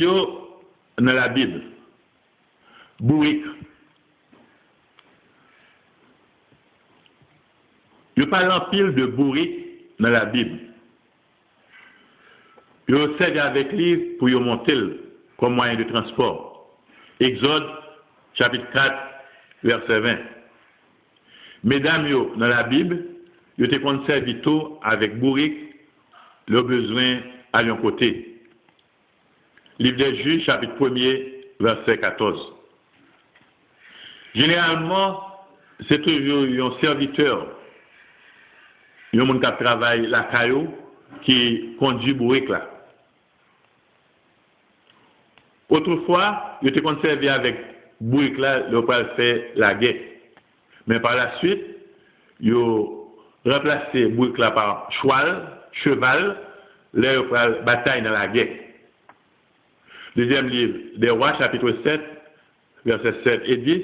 [0.00, 0.62] yo
[0.98, 1.62] dans la Bible.
[3.00, 3.44] Bourrique.
[8.16, 9.66] Yo parle en pile de bourrique
[9.98, 10.58] dans la Bible.
[12.88, 14.76] Yo servent avec lui pour yo monter
[15.38, 16.68] comme moyen de transport.
[17.20, 17.66] Exode
[18.34, 18.94] chapitre 4
[19.62, 20.18] verset 20.
[21.64, 23.06] Mesdames yo dans la Bible,
[23.58, 25.56] yo te conservé tout avec bourrique
[26.48, 27.20] le besoin
[27.52, 28.29] à l'un côté.
[29.80, 32.52] Livre des Juges, chapitre 1er, verset 14.
[34.34, 35.22] Généralement,
[35.88, 37.46] c'est toujours un serviteur,
[39.14, 40.68] un monde qui travaille la caillou,
[41.22, 42.68] qui conduit bourrique là.
[45.70, 47.56] Autrefois, il était conservé avec
[48.02, 48.82] bourrique là, le
[49.16, 49.96] fait la guerre.
[50.88, 51.64] Mais par la suite,
[52.38, 52.84] il a
[53.46, 56.36] remplacé bourrique par cheval, cheval,
[56.92, 58.69] là, il bataille dans la guerre.
[60.16, 62.00] Deuxième livre des rois, chapitre 7,
[62.84, 63.82] versets 7 et 10.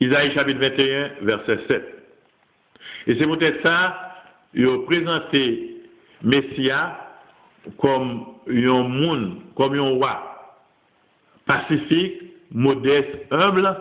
[0.00, 1.84] Isaïe, chapitre 21, verset 7.
[3.06, 4.14] Et c'est peut-être ça,
[4.54, 5.76] il a présenté
[6.22, 6.98] Messia
[7.78, 10.56] comme un monde, comme un roi,
[11.46, 13.76] pacifique, modeste, humble,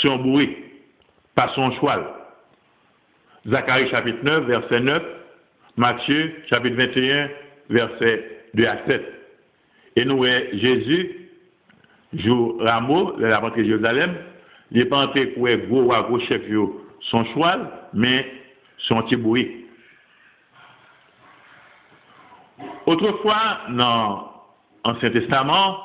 [0.00, 0.56] sur un bruit,
[1.34, 2.04] par son cheval.
[3.46, 5.02] Zacharie chapitre 9, verset 9,
[5.76, 7.28] Matthieu chapitre 21,
[7.70, 9.02] verset 2 à 7.
[9.96, 11.28] Et nous, Jésus,
[12.14, 14.16] jour rameau, la rentrée de Jérusalem,
[14.72, 16.42] il pour être gros ou gros chef,
[17.00, 18.26] son cheval, mais
[18.78, 19.66] son petit bruit.
[22.86, 24.32] Autrefois, dans
[24.84, 25.78] l'Ancien Testament,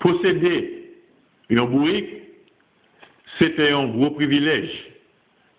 [0.00, 0.92] posséder
[1.50, 2.06] un bruit,
[3.38, 4.70] c'était un gros privilège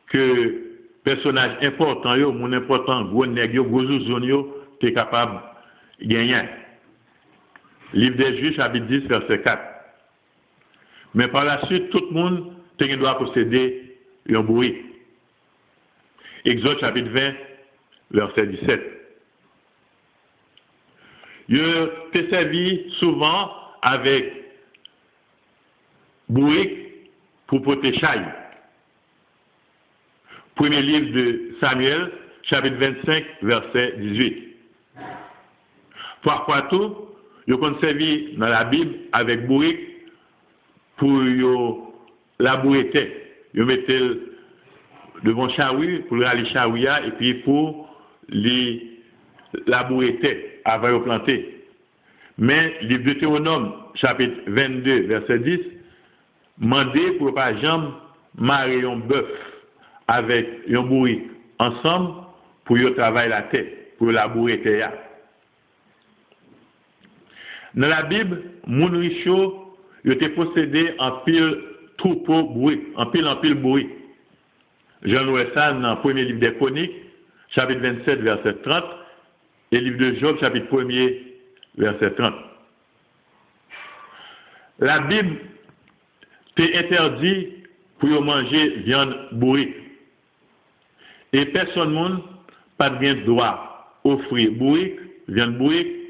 [0.08, 0.64] que
[1.04, 5.40] personnage important, yo, mon important, gros nègre, gros zouzon, était capable
[6.02, 6.44] gagner.
[7.94, 9.62] Livre des Juges, chapitre 10, verset 4.
[11.14, 13.98] Mais par la suite, tout le monde doit posséder
[14.30, 14.76] un bruit.
[16.46, 17.34] Exode, chapitre 20,
[18.12, 18.98] verset 17.
[21.50, 23.52] Je t'ai servi souvent
[23.82, 24.34] avec
[26.30, 26.88] bruit
[27.48, 28.26] pour porter chaille.
[30.56, 32.12] Premier livre de Samuel,
[32.44, 34.47] chapitre 25, verset 18.
[36.28, 36.94] Parfois tout,
[37.48, 39.80] je servi dans la Bible avec bourrique
[40.98, 41.94] pour
[42.40, 43.14] la bourriter.
[43.54, 43.98] Je mettais
[45.24, 47.88] devant chaoui pour aller chaouia et puis pour
[48.28, 49.00] les
[49.88, 51.64] bourriter avant de planter.
[52.38, 55.60] Mais livre de Théonome, chapitre 22, verset 10,
[56.58, 57.88] mandé pour pas jamais
[58.38, 59.30] marier un bœuf
[60.10, 61.24] avec un bourrique
[61.60, 62.16] ensemble
[62.66, 64.84] pour travailler la tête, pour la bourriter.
[67.76, 71.58] Dans la Bible, moun richo, il était possédé en pile
[71.98, 73.90] troupeau bruit, en pile en pile bruit.
[75.04, 76.96] Jean Louis ça dans le premier livre des Chroniques,
[77.50, 78.84] chapitre 27, verset 30,
[79.72, 81.22] et livre de Job, chapitre 1er,
[81.78, 82.34] verset 30.
[84.80, 85.38] La Bible
[86.56, 87.50] t'est interdit
[88.00, 89.76] pour manger viande bourrique.
[91.34, 92.22] Et personne monde
[92.78, 96.07] pas de droit offrir bourrique, viande bourrique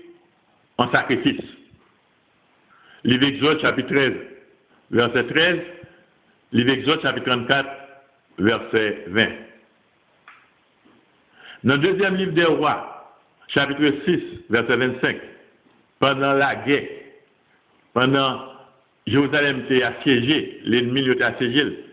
[0.77, 1.41] en sacrifice.
[3.03, 4.13] Livre Exode chapitre 13,
[4.91, 5.59] verset 13,
[6.51, 7.69] livre Exode chapitre 34,
[8.39, 9.27] verset 20.
[11.63, 13.17] Dans le deuxième livre des rois,
[13.47, 15.17] chapitre 6, verset 25,
[15.99, 16.87] pendant la guerre,
[17.93, 18.53] pendant
[19.07, 21.85] Jérusalem était assiégé, l'ennemi était assiégé,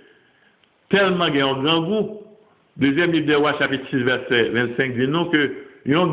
[0.90, 2.20] tellement il y a un grand goût.
[2.76, 6.06] Deuxième livre des rois, chapitre 6, verset 25, dit non que y a un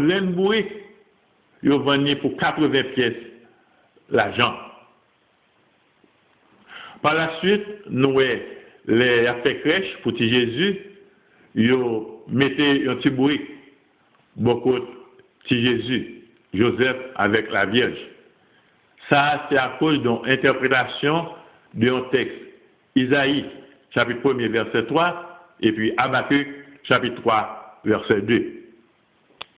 [1.69, 3.13] ont vendu pour 80 pièces
[4.09, 4.53] l'argent.
[7.01, 8.19] Par la suite, nous
[8.87, 10.79] les affaires crèches pour Jésus,
[11.55, 11.75] ils
[12.27, 13.41] mettaient un petit bruit,
[14.35, 14.85] beaucoup de
[15.49, 16.21] Jésus,
[16.53, 17.97] Joseph avec la Vierge.
[19.09, 21.27] Ça, c'est à cause d'une interprétation
[21.73, 22.37] d'un texte.
[22.95, 23.45] Isaïe,
[23.93, 26.47] chapitre 1 verset 3, et puis Habakkuk,
[26.83, 28.60] chapitre 3, verset 2.